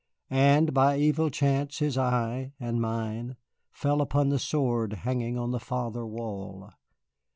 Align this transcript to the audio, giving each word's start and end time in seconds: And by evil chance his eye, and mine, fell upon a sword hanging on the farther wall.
And 0.31 0.73
by 0.73 0.97
evil 0.97 1.29
chance 1.29 1.77
his 1.77 1.95
eye, 1.95 2.53
and 2.59 2.81
mine, 2.81 3.35
fell 3.69 4.01
upon 4.01 4.31
a 4.31 4.39
sword 4.39 4.93
hanging 4.93 5.37
on 5.37 5.51
the 5.51 5.59
farther 5.59 6.07
wall. 6.07 6.71